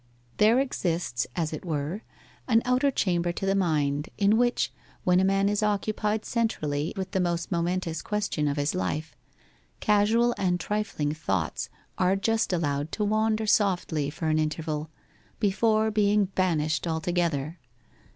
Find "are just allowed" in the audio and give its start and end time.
11.99-12.91